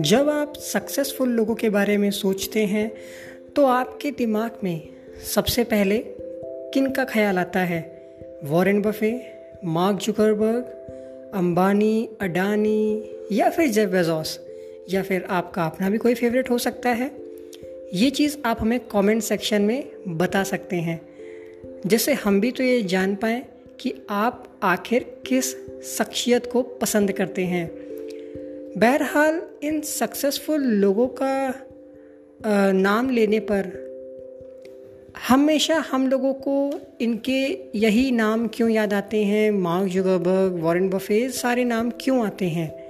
जब 0.00 0.28
आप 0.32 0.52
सक्सेसफुल 0.56 1.28
लोगों 1.28 1.54
के 1.54 1.70
बारे 1.70 1.96
में 1.96 2.10
सोचते 2.10 2.60
हैं 2.60 2.92
तो 3.56 3.66
आपके 3.66 4.10
दिमाग 4.10 4.50
में 4.64 4.80
सबसे 5.34 5.64
पहले 5.64 6.04
किन 6.44 6.90
का 6.90 7.04
ख्याल 7.04 7.38
आता 7.38 7.60
है? 7.60 8.02
Warren 8.44 8.82
Buffett, 8.82 9.20
Mark 9.64 9.98
Zuckerberg, 9.98 10.64
Ambani, 11.34 12.08
Adani 12.20 13.10
या 13.32 13.50
फिर 13.50 13.68
जेफ 13.68 13.88
बेजोस? 13.88 14.40
या 14.90 15.02
फिर 15.02 15.24
आपका 15.24 15.64
अपना 15.64 15.90
भी 15.90 15.98
कोई 15.98 16.14
फेवरेट 16.14 16.50
हो 16.50 16.58
सकता 16.58 16.88
है? 16.88 17.10
ये 17.94 18.10
चीज़ 18.10 18.36
आप 18.44 18.56
हमें 18.60 18.80
कमेंट 18.80 19.22
सेक्शन 19.22 19.62
में 19.62 19.84
बता 20.08 20.44
सकते 20.44 20.76
हैं, 20.76 21.08
जिससे 21.86 22.12
हम 22.12 22.40
भी 22.40 22.50
तो 22.50 22.62
ये 22.62 22.82
जान 22.82 23.14
पाएँ 23.14 23.42
कि 23.80 23.94
आप 24.10 24.60
आखिर 24.62 25.22
किस 25.26 25.52
शख्सियत 25.98 26.46
को 26.46 26.62
पसंद 26.62 27.12
करते 27.12 27.44
हैं? 27.44 27.70
बहरहाल, 28.76 29.42
इन 29.62 29.80
सक्सेसफुल 29.80 30.60
लोगों 30.60 31.08
का 31.08 31.54
नाम 32.72 33.10
लेने 33.10 33.38
पर 33.40 33.88
हमेशा 35.28 35.76
हम 35.76 36.08
लोगों 36.08 36.34
को 36.34 36.70
इनके 37.00 37.68
यही 37.78 38.10
नाम 38.10 38.48
क्यों 38.48 38.70
याद 38.70 38.94
आते 38.94 39.24
हैं? 39.24 39.50
मार्क 39.50 39.88
जुगरबर्ग 39.88 40.62
वॉरेन 40.62 40.88
बफे 40.88 41.28
सारे 41.28 41.64
नाम 41.64 41.90
क्यों 41.90 42.26
आते 42.26 42.44
हैं? 42.44 42.88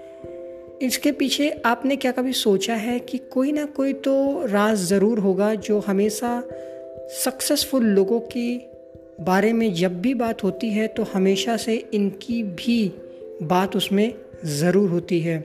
इसके 0.82 1.12
पीछे 1.12 1.62
आपने 1.64 1.96
क्या 1.96 2.12
कभी 2.12 2.32
सोचा 2.32 2.74
है 2.74 2.98
कि 2.98 3.18
कोई 3.18 3.52
ना 3.52 3.64
कोई 3.64 3.92
तो 3.92 4.46
राज 4.46 4.78
ज़रूर 4.78 5.18
होगा 5.18 5.54
जो 5.54 5.78
हमेशा 5.78 6.42
सक्सेसफुल 7.24 7.84
लोगों 7.84 8.20
की 8.20 8.70
बारे 9.20 9.52
में 9.52 9.72
जब 9.74 10.00
भी 10.00 10.14
बात 10.14 10.42
होती 10.44 10.68
है 10.70 10.86
तो 10.86 11.02
हमेशा 11.02 11.56
से 11.56 11.76
इनकी 11.94 12.42
भी 12.42 12.92
बात 13.42 13.76
उसमें 13.76 14.14
ज़रूर 14.44 14.90
होती 14.90 15.20
है। 15.20 15.38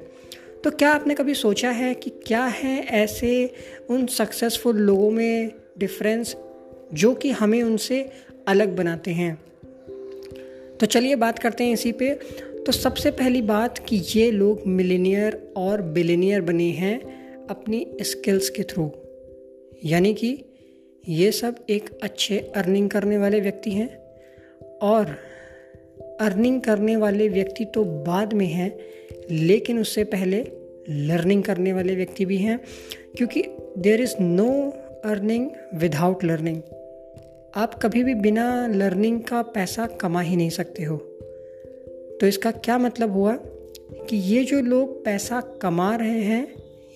तो 0.63 0.71
क्या 0.71 0.91
आपने 0.91 1.15
कभी 1.15 1.33
सोचा 1.33 1.69
है 1.69 1.93
कि 1.93 2.09
क्या 2.09 2.43
है 2.45 2.79
ऐसे 2.85 3.53
उन 3.89 4.05
सक्सेसफुल 4.07 4.77
लोगों 4.77 5.11
में 5.11 5.51
डिफरेंस 5.77 6.35
जो 6.93 7.13
कि 7.13 7.31
हमें 7.31 7.63
उनसे 7.63 8.09
अलग 8.47 8.75
बनाते 8.75 9.11
हैं? 9.11 9.35
तो 10.79 10.85
चलिए 10.85 11.15
बात 11.15 11.39
करते 11.39 11.63
हैं 11.63 11.73
इसी 11.73 11.91
पे। 11.91 12.13
तो 12.65 12.71
सबसे 12.71 13.11
पहली 13.11 13.41
बात 13.41 13.77
कि 13.77 14.01
ये 14.15 14.31
लोग 14.31 14.61
मिलीनियर 14.67 15.53
और 15.57 15.81
बिलीनियर 15.81 16.41
बने 16.41 16.69
हैं 16.71 16.97
अपनी 17.47 17.87
स्किल्स 18.01 18.49
के 18.49 18.63
थ्रू 18.63 18.91
यानी 19.85 20.13
कि 20.13 20.37
ये 21.09 21.31
सब 21.31 21.55
एक 21.69 21.99
अच्छे 22.03 22.37
अर्निंग 22.55 22.89
करने 22.89 23.17
वाले 23.17 23.39
व्यक्ति 23.39 23.71
हैं 23.71 23.89
और 24.81 25.05
अर्निंग 26.21 26.61
करने 26.61 26.95
वाले 26.95 27.29
व्यक्ति 27.29 27.65
तो 27.65 27.83
बाद 27.83 28.33
में 28.33 28.47
हैं, 28.47 28.79
लेकिन 29.31 29.79
उससे 29.79 30.03
पहले 30.03 30.47
लर्निंग 30.89 31.43
करने 31.43 31.73
वाले 31.73 31.95
व्यक्ति 31.95 32.25
भी 32.25 32.37
हैं, 32.37 32.59
क्योंकि 33.17 33.43
there 33.77 34.01
is 34.01 34.15
no 34.21 34.69
earning 35.05 35.49
without 35.73 36.23
learning 36.23 36.61
आप 37.55 37.79
कभी 37.83 38.03
भी 38.03 38.15
बिना 38.15 38.67
लर्निंग 38.67 39.21
का 39.21 39.41
पैसा 39.41 39.85
कमा 39.85 40.21
ही 40.21 40.35
नहीं 40.35 40.49
सकते 40.49 40.83
हो। 40.83 40.97
तो 42.21 42.27
इसका 42.27 42.51
क्या 42.51 42.77
मतलब 42.77 43.11
हुआ 43.11 43.35
कि 44.09 44.17
ये 44.17 44.43
जो 44.43 44.61
लोग 44.61 45.05
पैसा 45.05 45.41
कमा 45.61 45.95
रहे 45.95 46.21
हैं, 46.21 46.47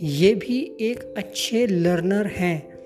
ये 0.02 0.36
भी 0.36 0.78
एक 0.82 1.14
अच्छे 1.18 1.68
लर्नर 1.68 2.28
हैं। 2.28 2.77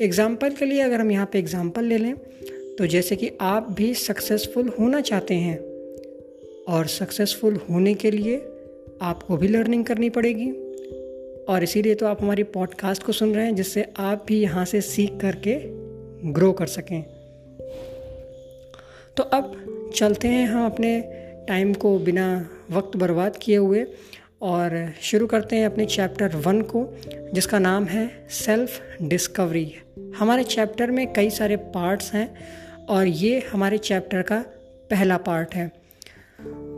एग्ज़ाम्पल 0.00 0.50
के 0.50 0.64
लिए 0.64 0.80
अगर 0.80 1.00
हम 1.00 1.10
यहाँ 1.10 1.28
पे 1.32 1.38
एग्ज़ाम्पल 1.38 1.84
ले 1.84 1.96
लें 1.98 2.14
तो 2.78 2.86
जैसे 2.86 3.16
कि 3.16 3.30
आप 3.40 3.70
भी 3.72 3.92
सक्सेसफुल 3.94 4.68
होना 4.78 5.00
चाहते 5.00 5.34
हैं 5.34 5.58
और 6.68 6.86
सक्सेसफुल 6.86 7.58
होने 7.70 7.94
के 7.94 8.10
लिए 8.10 8.36
आपको 9.02 9.36
भी 9.36 9.48
लर्निंग 9.48 9.84
करनी 9.84 10.10
पड़ेगी। 10.10 10.50
और 11.48 11.62
इसीलिए 11.62 11.94
तो 11.94 12.06
आप 12.06 12.22
हमारी 12.22 12.42
पॉडकास्ट 12.42 13.02
को 13.02 13.12
सुन 13.12 13.34
रहे 13.34 13.44
हैं, 13.44 13.54
जिससे 13.54 13.86
आप 13.98 14.24
भी 14.28 14.40
यहाँ 14.40 14.64
से 14.64 14.80
सीख 14.80 15.18
करके 15.20 15.58
ग्रो 16.32 16.52
कर 16.52 16.66
सकें। 16.66 17.02
तो 19.16 19.22
अब 19.22 19.90
चलते 19.94 20.28
हैं 20.28 20.46
हम 20.46 20.66
अपने 20.66 21.00
टाइम 21.48 21.72
को 21.74 21.98
बिना 21.98 22.28
वक्त 22.70 22.96
बर्बाद 22.96 23.36
किए 23.36 23.56
हुए। 23.56 23.84
और 24.42 24.92
शुरू 25.02 25.26
करते 25.26 25.56
हैं 25.56 25.66
अपने 25.66 25.86
चैप्टर 25.86 26.36
वन 26.36 26.60
को, 26.62 26.96
जिसका 27.34 27.58
नाम 27.58 27.84
है 27.84 28.26
सेल्फ 28.30 28.80
डिस्कवरी। 29.02 29.74
हमारे 30.18 30.44
चैप्टर 30.44 30.90
में 30.90 31.12
कई 31.12 31.30
सारे 31.30 31.56
पार्ट्स 31.56 32.12
हैं 32.14 32.34
और 32.86 33.06
ये 33.06 33.40
हमारे 33.52 33.78
चैप्टर 33.78 34.22
का 34.22 34.44
पहला 34.90 35.16
पार्ट 35.16 35.54
है। 35.54 35.68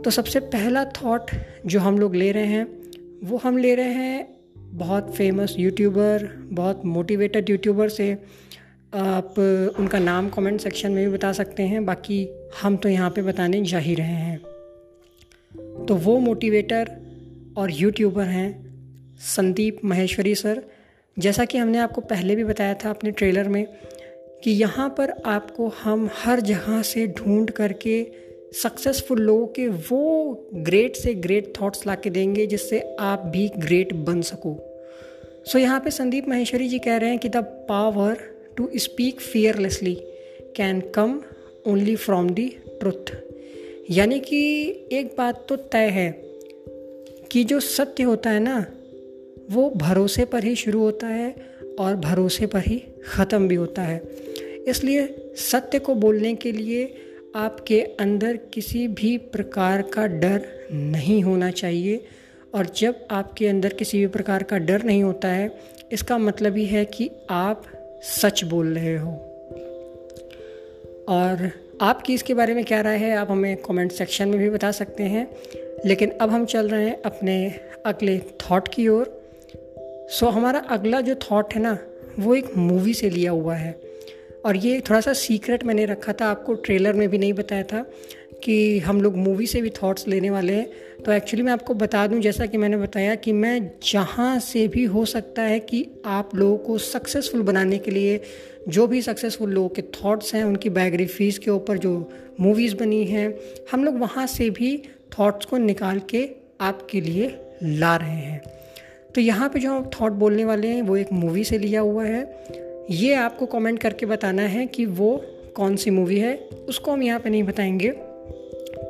तो 0.01 0.09
सबसे 0.09 0.39
पहला 0.39 0.85
थॉट 0.85 1.31
जो 1.65 1.79
हम 1.79 1.99
लोग 1.99 2.15
ले 2.15 2.31
रहे 2.31 2.45
हैं, 2.45 2.67
वो 3.23 3.37
हम 3.37 3.57
ले 3.57 3.75
रहे 3.75 3.93
हैं 3.93 4.27
बहुत 4.57 5.15
फ़ेमस 5.15 5.55
यूट्यूबर 5.59 6.27
बहुत 6.43 6.85
मोटिवेटेड 6.85 7.49
यूट्यूबर 7.49 7.89
से। 7.89 8.17
आप 8.93 9.39
उनका 9.79 9.99
नाम 9.99 10.29
कमेंट 10.29 10.61
सेक्शन 10.61 10.91
में 10.91 11.05
भी 11.05 11.13
बता 11.13 11.31
सकते 11.33 11.63
हैं, 11.63 11.85
बाकी 11.85 12.27
हम 12.61 12.77
तो 12.77 12.89
यहाँ 12.89 13.09
पे 13.09 13.21
बताने 13.21 13.61
जा 13.61 13.79
ही 13.79 13.95
रहे 13.95 14.07
हैं। 14.07 14.37
तो 15.85 15.95
वो 15.95 16.19
मोटिवेटर 16.19 17.00
और 17.57 17.71
यूट्यूबर 17.71 18.23
हैं 18.23 18.71
संदीप 19.19 19.77
महेश्वरी 19.85 20.35
सर। 20.35 20.61
जैसा 21.19 21.45
कि 21.45 21.57
हमने 21.57 21.77
आपको 21.77 22.01
पहले 22.01 22.35
भी 22.35 22.43
बताया 22.43 22.73
था 22.73 22.89
अपने 22.89 23.11
ट्रेलर 23.11 23.47
में 23.47 23.67
कि 24.43 24.51
यहाँ 24.51 24.95
पर 24.97 25.09
आपको 25.25 25.67
हम 25.67 26.09
हर 26.13 26.39
जगह 26.39 26.81
से 26.81 27.07
ढूंढ 27.07 27.49
करके 27.49 28.07
सक्सेसफुल 28.63 29.19
लोगों 29.19 29.47
के 29.47 29.67
वो 29.67 30.33
ग्रेट 30.53 30.95
से 30.95 31.13
ग्रेट 31.13 31.53
थॉट्स 31.61 31.87
ला 31.87 31.95
के 31.95 32.09
देंगे 32.09 32.47
जिससे 32.47 32.95
आप 32.99 33.19
भी 33.19 33.51
ग्रेट 33.57 33.93
बन 33.93 34.21
सको। 34.21 34.57
सो 35.45 35.51
so, 35.51 35.57
यहाँ 35.57 35.79
पे 35.79 35.91
संदीप 35.91 36.27
महेश्वरी 36.27 36.67
जी 36.67 36.79
कह 36.79 36.97
रहे 36.97 37.09
हैं 37.09 37.19
कि 37.19 37.29
the 37.29 37.37
power 37.37 38.17
to 38.57 38.69
speak 38.75 39.21
fearlessly 39.21 39.95
can 40.55 40.81
come 40.81 41.21
only 41.67 41.95
from 41.95 42.29
the 42.29 42.57
truth 42.67 43.11
यानी 43.89 44.19
कि 44.19 44.39
एक 44.91 45.15
बात 45.17 45.45
तो 45.49 45.55
तय 45.55 45.89
है 45.89 46.30
कि 47.31 47.43
जो 47.43 47.59
सत्य 47.59 48.03
होता 48.03 48.29
है 48.29 48.39
ना, 48.39 48.65
वो 49.51 49.69
भरोसे 49.69 50.25
पर 50.25 50.43
ही 50.43 50.55
शुरू 50.55 50.79
होता 50.79 51.07
है 51.07 51.35
और 51.79 51.95
भरोसे 51.95 52.45
पर 52.45 52.59
ही 52.59 52.83
ख़त्म 53.07 53.47
भी 53.47 53.55
होता 53.55 53.81
है। 53.81 54.01
इसलिए 54.67 55.31
सत्य 55.37 55.79
को 55.79 55.95
बोलने 55.95 56.35
के 56.35 56.51
लिए 56.51 56.95
आपके 57.35 57.81
अंदर 57.81 58.37
किसी 58.37 58.87
भी 58.87 59.17
प्रकार 59.17 59.81
का 59.81 60.07
डर 60.07 60.67
नहीं 60.71 61.23
होना 61.23 61.51
चाहिए। 61.51 62.05
और 62.55 62.67
जब 62.77 63.07
आपके 63.11 63.47
अंदर 63.47 63.73
किसी 63.73 63.99
भी 63.99 64.07
प्रकार 64.07 64.43
का 64.43 64.57
डर 64.57 64.83
नहीं 64.83 65.03
होता 65.03 65.27
है, 65.27 65.59
इसका 65.91 66.17
मतलब 66.17 66.57
ही 66.57 66.65
है 66.65 66.85
कि 66.85 67.09
आप 67.29 67.63
सच 68.03 68.43
बोल 68.43 68.67
रहे 68.67 68.97
हो। 68.97 69.11
और 71.09 71.51
आपकी 71.81 72.13
इसके 72.13 72.33
बारे 72.33 72.53
में 72.53 72.65
क्या 72.65 72.81
राय 72.81 72.97
है, 72.97 73.15
आप 73.15 73.31
हमें 73.31 73.57
कमेंट 73.57 73.91
सेक्शन 73.91 74.27
में 74.27 74.39
भी 74.39 74.49
बता 74.49 74.71
सकते 74.71 75.03
हैं। 75.03 75.27
लेकिन 75.85 76.09
अब 76.09 76.29
हम 76.29 76.45
चल 76.45 76.69
रहे 76.69 76.85
हैं 76.85 77.01
अपने 77.01 77.59
अगले 77.85 78.19
थॉट 78.19 78.67
की 78.67 78.87
ओर। 78.87 79.21
सो 80.09 80.25
हमारा 80.25 80.59
अगला 80.59 81.01
जो 81.01 81.15
थॉट 81.15 81.53
है 81.53 81.61
ना, 81.61 81.77
वो 82.19 82.35
एक 82.35 82.57
मूवी 82.57 82.93
से 82.93 83.09
लिया 83.09 83.31
हुआ 83.31 83.55
है। 83.55 83.79
और 84.45 84.55
ये 84.55 84.79
थोड़ा 84.79 85.01
सा 85.01 85.13
सीक्रेट 85.13 85.63
मैंने 85.63 85.85
रखा 85.85 86.13
था, 86.13 86.25
आपको 86.25 86.53
ट्रेलर 86.53 86.93
में 86.93 87.09
भी 87.09 87.17
नहीं 87.17 87.33
बताया 87.33 87.63
था 87.63 87.85
कि 88.43 88.79
हम 88.79 89.01
लोग 89.01 89.17
मूवी 89.17 89.47
से 89.47 89.61
भी 89.61 89.69
थॉट्स 89.69 90.07
लेने 90.07 90.29
वाले 90.29 90.53
हैं। 90.53 90.69
तो 91.05 91.11
एक्चुअली 91.11 91.43
मैं 91.43 91.53
आपको 91.53 91.73
बता 91.73 92.07
दूँ, 92.07 92.19
जैसा 92.19 92.45
कि 92.45 92.57
मैंने 92.57 92.77
बताया 92.77 93.15
कि 93.15 93.31
मैं 93.31 93.71
जहाँ 93.91 94.39
से 94.39 94.67
भी 94.67 94.83
हो 94.83 95.05
सकता 95.05 95.41
है 95.41 95.59
कि 95.59 95.89
आप 96.05 96.35
लोगों 96.35 96.57
को 96.57 96.77
सक्सेसफुल 96.77 97.41
बनाने 97.41 97.77
के 97.77 97.91
लिए, 97.91 98.21
जो 98.67 98.87
भी 98.87 99.01
सक्सेसफुल 99.01 99.49
लोगों 99.49 99.69
के 99.69 99.81
थॉट्स 99.81 100.35
हैं, 100.35 100.43
उनकी 100.43 100.69
बायोग्राफीज़ 100.69 101.39
के 101.39 101.51
ऊपर 101.51 101.77
जो 101.77 102.09
मूवीज़ 102.39 102.75
बनी 102.75 103.05
हैं, 103.05 103.39
हम 103.71 103.83
लोग 103.83 103.99
वहाँ 103.99 104.27
से 104.27 104.49
भी 104.49 104.83
थॉट्स 105.19 105.45
को 105.45 105.57
निकाल 105.57 105.99
के 105.99 106.29
आपके 106.61 107.01
लिए 107.01 107.39
ला 107.63 107.95
रहे 107.95 108.09
हैं। 108.09 108.41
तो 109.15 109.21
यहाँ 109.21 109.49
पे 109.49 109.59
जो 109.59 109.91
थॉट 110.01 110.11
बोलने 110.11 110.45
वाले 110.45 110.67
हैं, 110.67 110.81
वो 110.81 110.97
एक 110.97 111.11
मूवी 111.13 111.43
से 111.43 111.57
लिया 111.57 111.81
हुआ 111.81 112.05
है। 112.05 112.43
ये 112.89 113.13
आपको 113.13 113.45
कमेंट 113.45 113.79
करके 113.79 114.05
बताना 114.05 114.41
है 114.41 114.65
कि 114.65 114.85
वो 114.85 115.25
कौन 115.55 115.75
सी 115.75 115.89
मूवी 115.89 116.19
है, 116.19 116.35
उसको 116.69 116.91
हम 116.91 117.03
यहाँ 117.03 117.19
पे 117.19 117.29
नहीं 117.29 117.43
बताएँगे। 117.43 117.89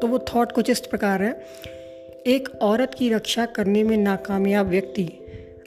तो 0.02 0.08
वो 0.08 0.20
थॉट 0.20 0.52
कुछ 0.52 0.70
इस 0.70 0.80
प्रकार 0.80 1.24
है। 1.24 1.46
एक 2.28 2.50
औरत 2.62 2.94
की 2.94 3.10
रक्षा 3.10 3.46
करने 3.46 3.84
में 3.84 3.98
नाकामयाब 3.98 4.68
व्यक्ति 4.68 5.10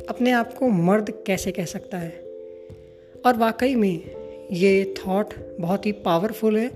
अपने 0.08 0.31
आप 0.31 0.55
को 0.55 0.69
मर्द 0.69 1.25
कैसे 1.26 1.52
कह 1.52 1.64
सकता 1.64 1.99
है? 1.99 2.11
और 3.26 3.37
वाकई 3.37 3.75
में 3.75 4.00
ये 4.52 4.94
थॉट 4.99 5.34
बहुत 5.61 5.87
ही 5.87 5.93
पावरफुल 5.93 6.58
है 6.58 6.70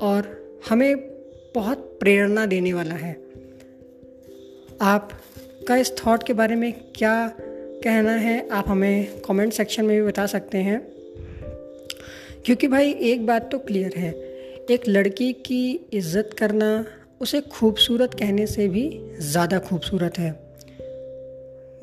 और 0.00 0.44
हमें 0.68 1.13
बहुत 1.54 1.78
प्रेरणा 2.00 2.46
देने 2.46 2.72
वाला 2.72 2.94
है। 2.94 3.12
आप 4.80 5.08
का 5.68 5.76
इस 5.76 5.92
थॉट 5.98 6.22
के 6.22 6.32
बारे 6.32 6.54
में 6.54 6.72
क्या 6.96 7.28
कहना 7.84 8.12
है, 8.12 8.48
आप 8.48 8.68
हमें 8.68 9.20
कमेंट 9.20 9.52
सेक्शन 9.52 9.84
में 9.84 10.00
भी 10.00 10.06
बता 10.06 10.26
सकते 10.26 10.58
हैं। 10.58 10.80
क्योंकि 12.44 12.68
भाई, 12.68 12.92
एक 12.92 13.26
बात 13.26 13.48
तो 13.52 13.58
क्लियर 13.58 13.94
है, 13.96 14.12
एक 14.70 14.88
लड़की 14.88 15.32
की 15.32 15.80
इज़्ज़त 15.92 16.30
करना 16.38 16.84
उसे 17.20 17.40
खूबसूरत 17.40 18.14
कहने 18.14 18.46
से 18.46 18.68
भी 18.68 18.88
ज़्यादा 19.20 19.58
खूबसूरत 19.58 20.18
है। 20.18 20.30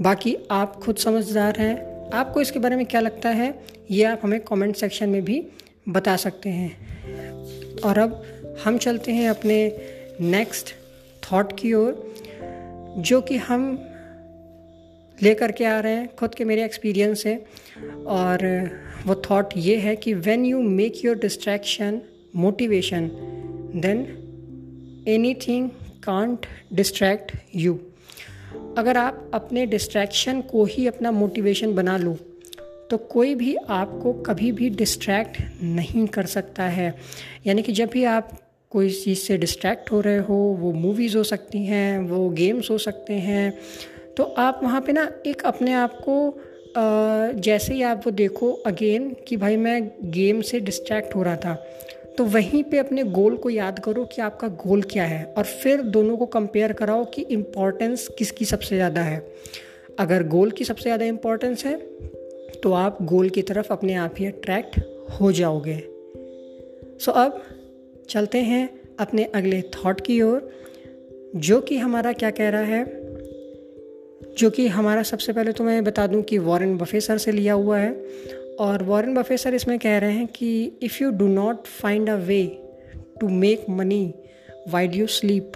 बाकी 0.02 0.38
आप 0.52 0.76
खुद 0.76 0.96
समझदार 0.96 1.60
हैं। 1.60 2.10
आपको 2.14 2.42
इसके 2.42 2.60
बारे 2.60 2.76
में 2.76 2.86
क्या 2.86 3.02
लगता 3.02 3.30
है, 3.30 3.54
ये 3.92 4.04
आप 4.04 4.22
हमें 4.24 4.40
कमेंट 4.40 4.76
सेक्शन 4.76 5.10
में 5.10 5.24
भी 5.26 5.44
बता 5.90 6.16
सकते 6.16 6.50
हैं। 6.50 7.21
और 7.84 7.98
अब 7.98 8.24
हम 8.66 8.78
चलते 8.78 9.12
हैं 9.12 9.30
अपने 9.30 9.78
नेक्स्ट 10.22 10.66
थॉट 11.24 11.60
की 11.60 11.74
ओर, 11.74 12.16
जो 12.98 13.22
कि 13.22 13.38
हम 13.38 13.88
लेकर 15.24 15.52
के 15.52 15.66
आ 15.66 15.80
रहे 15.80 15.94
हैं, 15.94 16.16
खुद 16.16 16.36
के 16.36 16.44
मेरे 16.44 16.66
एक्सपीरियंस 16.66 17.24
से 17.24 17.46
और 18.08 18.70
वो 19.06 19.16
थॉट 19.16 19.50
ये 19.58 19.78
है 19.78 19.96
कि 19.96 20.14
when 20.14 20.46
you 20.46 20.62
make 20.62 21.06
your 21.06 21.16
distraction 21.16 22.02
motivation 22.36 23.10
then 23.76 24.00
any 25.08 25.34
thing 25.34 25.70
can't 26.04 26.46
distract 26.74 27.32
you 27.56 27.80
अगर 28.78 28.98
आप 28.98 29.32
अपने 29.34 29.66
डिस्ट्रैक्शन 29.66 30.42
को 30.42 30.66
ही 30.66 30.88
अपना 30.88 31.12
मोटिवेशन 31.12 31.76
बना 31.76 31.98
लो 31.98 32.18
तो 32.92 32.98
कोई 32.98 33.36
भी 33.36 33.56
आपको 33.56 34.14
कभी 34.24 34.52
भी 34.52 34.70
डिस्ट्रैक्ट 34.72 35.38
नहीं 35.64 36.06
कर 36.08 36.26
सकता 36.28 36.64
है। 36.66 36.94
यानी 37.48 37.62
कि 37.62 37.72
जब 37.72 37.90
भी 37.90 38.04
आप 38.06 38.32
कोई 38.72 38.90
चीज़ 38.92 39.20
से 39.20 39.38
डिस्ट्रैक्ट 39.38 39.92
हो 39.92 40.00
रहे 40.02 40.18
हो, 40.18 40.36
वो 40.60 40.72
मूवीज़ 40.74 41.18
हो 41.18 41.24
सकती 41.24 41.64
हैं, 41.66 42.00
वो 42.00 42.30
गेम्स 42.30 42.70
हो 42.72 42.78
सकते 42.78 43.14
हैं 43.14 43.54
तो 44.18 44.24
आप 44.24 44.60
वहाँ 44.64 44.82
पे 44.82 44.92
ना 44.92 45.10
एक 45.26 45.42
अपने 45.46 45.74
आप 45.74 46.00
को 46.08 47.34
जैसे 47.42 47.74
ही 47.74 47.82
आप 47.82 48.02
वो 48.06 48.12
देखो 48.12 48.52
अगेन 48.66 49.10
कि 49.28 49.38
भाई 49.38 49.58
मैं 49.58 49.82
गेम 50.12 50.42
से 50.42 50.60
डिस्ट्रैक्ट 50.60 51.16
हो 51.16 51.24
रहा 51.24 51.36
था 51.36 51.54
तो 52.18 52.26
वहीं 52.26 52.64
पे 52.64 52.78
अपने 52.78 53.04
गोल 53.12 53.36
को 53.38 53.50
याद 53.50 53.80
करो 53.80 54.06
कि 54.06 54.22
आपका 54.22 54.48
गोल 54.64 54.82
क्या 54.84 55.04
है 55.06 55.24
और 55.38 55.44
फिर 55.44 55.82
दोनों 55.92 56.18
को 56.18 56.26
कंपेयर 56.26 56.74
कराओ 56.74 57.06
कि 57.06 57.22
इम्पोर्टेंस 57.32 58.08
किसकी 58.18 58.46
सबसे 58.46 58.76
ज़्यादा 58.76 59.02
है। 59.02 59.20
अगर 60.00 60.28
गोल 60.28 60.52
की 60.52 60.66
सबसे 60.66 60.84
ज़्यादा 60.84 61.06
इम्पोर्टेंस 61.06 61.66
है 61.66 61.76
तो 62.64 62.74
आप 62.74 62.98
गोल 63.02 63.30
की 63.30 63.42
तरफ़ 63.42 63.74
अपने 63.74 63.94
आप 63.94 64.16
ही 64.18 64.26
अट्रैक्ट 64.26 64.80
हो 65.22 65.32
जाओगे। 65.32 65.78
सो 67.00 67.12
so, 67.12 67.18
अब 67.18 67.42
चलते 68.10 68.38
हैं 68.38 68.80
अपने 69.00 69.24
अगले 69.24 69.62
थॉट 69.62 70.02
की 70.02 70.22
ओर 70.22 70.52
जो 71.36 71.62
कि 71.62 71.78
हमारा 71.78 72.14
क्या 72.14 72.32
कह 72.32 72.50
रहा 72.50 72.62
है 72.62 73.02
जो 74.38 74.50
कि 74.50 74.68
हमारा 74.68 75.04
सबसे 75.04 75.34
पहले 75.34 75.52
तो 75.52 75.64
मैं 75.64 75.84
बता 75.84 76.08
दूँ 76.08 76.22
कि 76.22 76.38
वॉरेन 76.38 76.78
बफे 76.78 77.02
सर 77.02 77.18
से 77.18 77.32
लिया 77.32 77.54
हुआ 77.54 77.78
है। 77.78 78.06
और 78.60 78.84
वॉरेन 78.84 79.14
बफे 79.14 79.38
सर 79.38 79.54
इसमें 79.54 79.80
कह 79.80 79.98
रहे 79.98 80.12
हैं 80.12 80.28
कि 80.28 80.72
if 80.82 81.04
you 81.04 81.12
do 81.12 81.28
not 81.28 81.66
find 81.66 82.10
a 82.10 82.16
way 82.16 82.64
to 83.20 83.30
make 83.30 83.66
money 83.70 84.14
while 84.70 84.96
you 84.96 85.08
sleep 85.08 85.52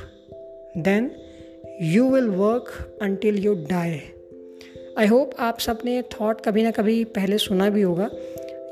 then 0.77 1.11
you 1.81 2.09
will 2.09 2.25
work 2.25 2.97
until 3.01 3.37
you 3.37 3.53
die 3.53 3.99
I 4.97 5.07
hope 5.07 5.31
आप 5.39 5.59
सबने 5.59 6.01
थॉट 6.01 6.41
कभी 6.41 6.61
ना 6.63 6.71
कभी 6.71 7.03
पहले 7.05 7.37
सुना 7.37 7.69
भी 7.69 7.81
होगा, 7.81 8.09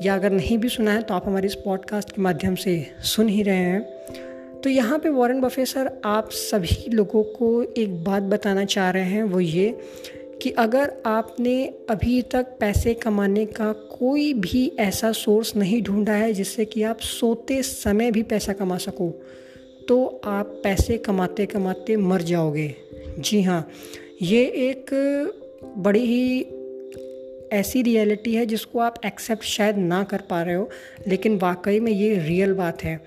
या 0.02 0.16
अगर 0.16 0.32
नहीं 0.32 0.58
भी 0.58 0.70
सुना 0.70 0.92
है 0.92 1.02
तो 1.02 1.14
आप 1.14 1.28
हमारे 1.28 1.48
इस 1.48 1.56
पॉडकास्ट 1.56 2.12
के 2.12 2.22
माध्यम 2.22 2.56
से 2.56 2.76
सुन 3.06 3.28
ही 3.28 3.42
रहे 3.44 3.56
हैं। 3.56 4.62
तो 4.62 4.70
यहाँ 4.70 5.00
पे 5.00 5.10
वॉरेन 5.10 5.42
बफे 5.42 5.66
सर 5.66 5.92
आप 6.06 6.30
सभी 6.32 6.90
लोगों 6.90 7.24
को 7.24 7.64
एक 7.64 8.04
बात 8.04 8.24
बताना 8.24 8.66
चाह 8.66 8.90
रहे 8.90 9.04
हैं, 9.04 9.24
वो 9.24 9.40
ये 9.40 9.78
कि 10.42 10.50
अगर 10.50 10.94
आपने 11.06 11.66
अभी 11.90 12.22
तक 12.22 12.56
पैसे 12.60 12.94
कमाने 12.94 13.46
का 13.46 13.72
कोई 13.74 14.34
भी 14.34 14.66
ऐसा 14.80 15.12
सोर्स 15.12 15.56
नहीं 15.56 15.82
ढूंढा 15.84 16.14
है, 16.14 16.34
जिससे 16.34 16.66
कि 16.66 16.84
आप 16.84 17.00
सोते 17.00 17.62
समय 17.64 18.12
भी 18.12 18.24
पैसा 18.24 18.54
कमा 18.54 18.78
सको 18.78 19.10
तो 19.88 20.22
आप 20.26 20.60
पैसे 20.64 20.98
कमाते 20.98 21.46
कमाते 21.46 21.96
मर 21.98 22.22
जाओगे। 22.22 22.74
जी 23.20 23.42
हाँ 23.42 23.68
ये 24.22 24.44
एक 24.70 24.90
बड़ी 25.78 26.06
ही 26.06 26.40
ऐसी 27.54 27.82
रियलिटी 27.82 28.34
है 28.36 28.46
जिसको 28.46 28.80
आप 28.80 28.96
एक्सेप्ट 29.06 29.44
शायद 29.44 29.78
ना 29.78 30.04
कर 30.04 30.22
पा 30.30 30.42
रहे 30.42 30.56
हो, 30.56 30.70
लेकिन 31.08 31.38
वाकई 31.38 31.80
में 31.80 31.92
ये 31.92 32.16
रियल 32.18 32.54
बात 32.54 32.84
है। 32.84 33.00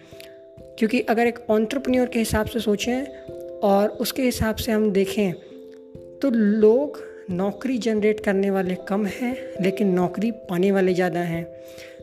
क्योंकि 0.78 1.00
अगर 1.00 1.26
एक 1.26 1.38
ऑन्ट्रप्रन्योर 1.50 2.06
के 2.06 2.18
हिसाब 2.18 2.46
से 2.46 2.60
सोचें 2.60 3.04
और 3.62 3.88
उसके 3.90 4.22
हिसाब 4.22 4.56
से 4.56 4.72
हम 4.72 4.90
देखें 4.92 5.32
तो 6.22 6.30
लोग 6.30 7.02
नौकरी 7.30 7.78
जनरेट 7.78 8.20
करने 8.20 8.50
वाले 8.50 8.74
कम 8.88 9.06
हैं, 9.06 9.36
लेकिन 9.62 9.88
नौकरी 9.90 10.30
पाने 10.30 10.72
वाले 10.72 10.94
ज़्यादा 10.94 11.20
हैं। 11.20 11.44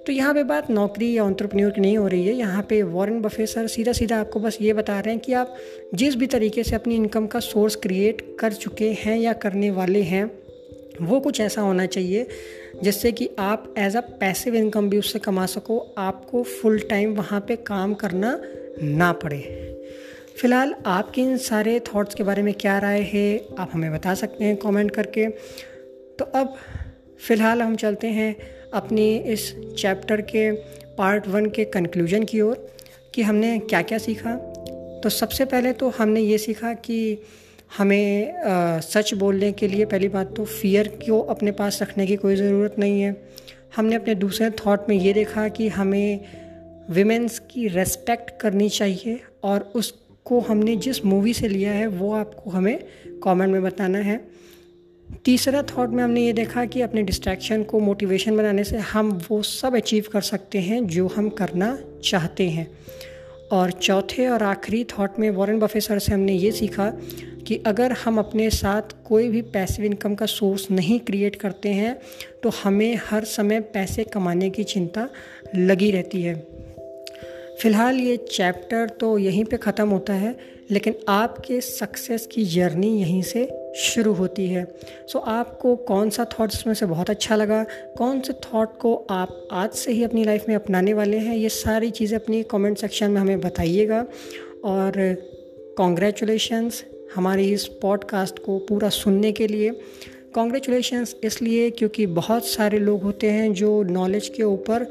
तो 0.06 0.12
यहाँ 0.12 0.34
पे 0.34 0.44
बात 0.44 0.70
नौकरी 0.70 1.12
या 1.14 1.24
ऑन्ट्रप्रन्योर 1.24 1.72
की 1.72 1.82
नहीं 1.82 1.98
हो 1.98 2.08
रही 2.08 2.26
है। 2.28 2.34
यहाँ 2.34 2.66
पे 2.70 2.82
वॉरेन 2.84 3.22
बफे 3.22 3.46
सर 3.46 3.68
सीधा 3.68 3.92
सीधा 3.92 4.20
आपको 4.20 4.40
बस 4.40 4.58
ये 4.62 4.74
बता 4.74 5.00
रहे 5.00 5.14
हैं 5.14 5.22
कि 5.22 5.34
आप 5.34 5.56
जिस 5.94 6.16
भी 6.16 6.28
तरीके 6.28 6.64
से 6.64 6.76
अपनी 6.76 6.96
इनकम 6.96 7.28
का 7.28 7.40
सोर्स 7.42 7.76
क्रिएट 7.76 8.22
कर 8.40 8.54
चुके 8.54 8.92
हैं 8.96 9.18
या 9.18 9.34
करने 9.34 9.72
वाले 9.72 10.02
हैं 10.02 10.30
वो 11.02 11.20
कुछ 11.20 11.40
ऐसा 11.42 11.62
होना 11.62 11.86
चाहिए 11.86 12.28
जिससे 12.84 13.12
कि 13.12 13.30
आप 13.40 13.74
एज 13.78 13.96
अ 13.96 14.02
पैसिव 14.20 14.56
इनकम 14.56 14.90
भी 14.90 14.98
उससे 14.98 15.20
कमा 15.20 15.46
सको, 15.46 15.78
आपको 15.98 16.44
फुल 16.44 16.80
टाइम 16.80 17.14
वहाँ 17.16 17.40
पे 17.48 17.56
काम 17.56 17.94
करना 17.94 18.40
ना 18.82 19.12
पड़े। 19.14 19.40
फ़िलहाल 20.38 20.74
आपके 20.86 21.22
इन 21.22 21.38
सारे 21.38 21.80
थॉट्स 21.80 22.16
के 22.16 22.24
बारे 22.24 22.42
में 22.42 22.54
क्या 22.54 22.78
राय 22.80 23.02
है, 23.02 23.48
आप 23.60 23.70
हमें 23.74 23.92
बता 23.94 24.14
सकते 24.14 24.46
हैं 24.46 24.56
कमेंट 24.58 24.92
करके। 24.92 25.28
तो 26.20 26.26
अब 26.26 26.56
फ़िलहाल 27.28 27.62
हम 27.62 27.76
चलते 27.76 28.08
हैं 28.08 28.36
अपनी 28.74 29.16
इस 29.18 29.54
चैप्टर 29.78 30.22
के 30.22 30.52
पार्ट 30.98 31.28
वन 31.28 31.46
के 31.46 31.66
कंक्लूजन 31.66 32.24
की 32.24 32.42
ओर 32.42 32.68
कि 33.14 33.22
हमने 33.22 33.58
क्या 33.60 33.82
क्या 33.82 33.98
सीखा। 33.98 34.36
तो 35.04 35.10
सबसे 35.10 35.46
पहले 35.46 35.74
तो 35.74 35.90
हमने 35.90 36.22
ये 36.22 36.38
सीखा 36.38 36.74
कि 36.74 37.20
हमें 37.78 38.34
आ, 38.34 38.80
सच 38.80 39.14
बोलने 39.14 39.52
के 39.52 39.68
लिए 39.68 39.86
पहली 39.86 40.08
बात 40.08 40.36
तो 40.36 40.46
फियर 40.46 40.88
को 40.88 41.20
अपने 41.20 41.52
पास 41.52 41.82
रखने 41.82 42.08
की 42.08 42.16
कोई 42.16 42.36
ज़रूरत 42.36 42.76
नहीं 42.80 43.02
है। 43.02 43.16
हमने 43.76 43.96
अपने 43.96 44.16
दूसरे 44.16 44.50
थॉट 44.50 44.90
में 44.90 44.96
ये 44.96 45.14
देखा 45.14 45.48
कि 45.48 45.68
हमें 45.68 46.26
विमेंस 46.90 47.40
की 47.40 47.68
रेस्पेक्ट 47.68 48.32
करनी 48.42 48.70
चाहिए 48.70 49.20
और 49.44 49.72
उसको 49.76 50.40
हमने 50.40 50.76
जिस 50.76 51.06
मूवी 51.06 51.34
से 51.34 51.48
लिया 51.48 51.72
है 51.72 51.88
वो 51.88 52.12
आपको 52.14 52.50
हमें 52.50 52.80
कमेंट 53.24 53.52
में 53.52 53.64
बताना 53.64 53.98
है। 53.98 54.22
तीसरा 55.26 55.64
थॉट 55.64 55.90
में 55.90 56.04
हमने 56.04 56.22
ये 56.26 56.34
देखा 56.34 56.66
कि 56.66 56.82
अपने 56.82 57.02
डिस्ट्रैक्शन 57.04 57.64
को 57.64 57.80
मोटिवेशन 57.80 58.38
बनाने 58.38 58.64
से 58.64 58.78
हम 58.78 59.12
वो 59.30 59.42
सब 59.42 59.76
अचीव 59.76 60.06
कर 60.12 60.22
सकते 60.22 60.60
हैं 60.60 60.88
जो 60.88 61.08
हम 61.08 61.30
करना 61.30 61.78
चाहते 62.04 62.50
हैं। 62.50 62.68
और 63.54 63.72
चौथे 63.72 64.28
और 64.28 64.44
आखिरी 64.44 64.84
थॉट 64.84 65.20
में 65.20 65.30
वॉरेन 65.30 65.60
बफे 65.60 65.80
सर 65.82 66.00
से 66.00 66.14
हमने 66.14 66.34
ये 66.34 66.52
सीखा 66.52 66.90
कि 67.48 67.56
अगर 67.66 67.92
हम 67.92 68.18
अपने 68.18 68.50
साथ 68.50 68.82
कोई 69.06 69.28
भी 69.28 69.42
पैसिव 69.42 69.86
इनकम 69.86 70.16
का 70.16 70.26
सोर्स 70.26 70.68
नहीं 70.72 71.00
क्रिएट 71.00 71.36
करते 71.36 71.70
हैं 71.70 71.96
तो 72.44 72.50
हमें 72.64 73.00
हर 73.10 73.24
समय 73.24 73.60
पैसे 73.74 74.04
कमाने 74.04 74.50
की 74.50 74.64
चिंता 74.64 75.08
लगी 75.56 75.92
रहती 75.92 76.22
है। 76.22 76.36
फ़िलहाल 77.62 77.96
ये 77.96 78.18
चैप्टर 78.18 78.90
तो 78.90 79.18
यहीं 79.18 79.44
पे 79.46 79.58
ख़त्म 79.58 79.88
होता 79.90 80.14
है, 80.14 80.36
लेकिन 80.72 80.96
आपके 81.10 81.62
सक्सेस 81.62 82.26
की 82.32 82.46
जर्नी 82.46 83.02
यहीं 83.02 83.22
से 83.22 83.44
शुरू 83.76 84.14
होती 84.14 84.48
है। 84.48 84.66
सो 85.08 85.20
so, 85.20 85.26
आपको 85.28 85.76
कौन 85.76 86.10
सा 86.10 86.26
थॉट 86.26 86.52
इसमें 86.54 86.74
से 86.74 86.86
बहुत 86.86 87.10
अच्छा 87.10 87.36
लगा? 87.36 87.66
कौन 87.98 88.22
से 88.22 88.34
थॉट 88.34 88.78
को 88.78 88.96
आप 89.10 89.48
आज 89.52 89.72
से 89.72 89.92
ही 89.92 90.04
अपनी 90.04 90.24
लाइफ 90.24 90.46
में 90.50 90.56
अपनाने 90.56 90.94
वाले 90.94 91.18
हैं? 91.18 91.36
ये 91.36 91.50
सारी 91.50 91.92
चीज़ें 91.92 92.20
अपनी 92.20 92.44
कमेंट 92.44 92.78
सेक्शन 92.78 93.12
में 93.12 93.22
हमें 93.22 93.40
बताइएगा। 93.42 94.06
और 94.64 94.94
कॉन्ग्रेचुलेशंस 95.78 96.84
हमारी 97.16 97.52
इस 97.54 97.66
पॉडकास्ट 97.82 98.40
को 98.40 98.58
पूरा 98.60 98.90
सुनने 98.90 99.32
के 99.32 99.48
लिए। 99.48 99.72
कॉन्ग्रेचुलेशंस 100.34 101.16
इसलिए 101.24 101.70
क्योंकि 101.70 102.06
बहुत 102.06 102.46
सारे 102.46 102.80
लोग 102.80 103.02
होते 103.04 103.30
हैं 103.30 103.54
जो 103.54 103.84
नॉलेज 103.84 104.28
के 104.28 104.44
ऊपर 104.44 104.84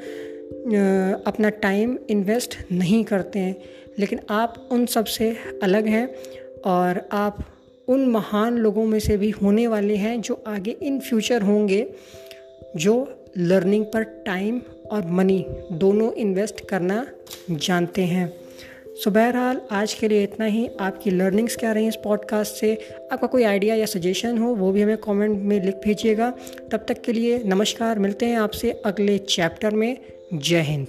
अपना 1.26 1.48
टाइम 1.48 1.98
इन्वेस्ट 2.10 2.56
नहीं 2.72 3.04
करते 3.04 3.38
हैं। 3.38 3.56
लेकिन 3.98 4.20
आप 4.30 4.68
उन 4.72 4.86
सबसे 4.86 5.36
अलग 5.62 5.86
हैं 5.86 6.08
और 6.64 7.08
आप 7.12 7.44
उन 7.88 8.06
महान 8.06 8.56
लोगों 8.56 8.86
में 8.86 8.98
से 8.98 9.16
भी 9.16 9.30
होने 9.30 9.66
वाले 9.66 9.96
हैं 9.96 10.20
जो 10.20 10.44
आगे 10.46 10.70
इन 10.70 11.00
फ्यूचर 11.00 11.42
होंगे 11.42 11.92
जो 12.76 13.14
लर्निंग 13.38 13.84
पर 13.84 14.02
टाइम 14.02 14.60
और 14.90 15.06
मनी 15.06 15.46
दोनों 15.72 16.12
इन्वेस्ट 16.12 16.68
करना 16.68 17.06
जानते 17.50 18.02
हैं। 18.02 18.34
सो 18.86 19.10
so, 19.10 19.16
बहरहाल 19.16 19.60
आज 19.70 19.94
के 19.94 20.08
लिए 20.08 20.22
इतना 20.22 20.44
ही। 20.44 20.70
आपकी 20.80 21.10
लर्निंग्स 21.10 21.56
क्या 21.56 21.72
रही 21.72 21.88
इस 21.88 21.96
पॉडकास्ट 21.96 22.54
से? 22.54 22.78
आपका 23.12 23.26
कोई 23.26 23.42
आइडिया 23.42 23.74
या 23.74 23.86
सजेशन 23.86 24.38
हो 24.38 24.54
वो 24.54 24.72
भी 24.72 24.82
हमें 24.82 24.96
कमेंट 24.96 25.38
में 25.42 25.64
लिख 25.64 25.74
भेजिएगा। 25.74 26.30
तब 26.72 26.84
तक 26.88 27.00
के 27.00 27.12
लिए 27.12 27.38
नमस्कार 27.38 27.98
मिलते 27.98 28.26
हैं 28.26 28.38
आपसे 28.38 28.70
अगले 28.70 29.18
चैप्टर 29.18 29.70
में। 29.70 29.96
जय 30.34 30.60
हिंद। 30.60 30.88